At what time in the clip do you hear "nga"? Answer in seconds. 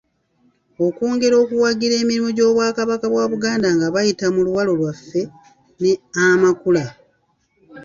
3.75-3.87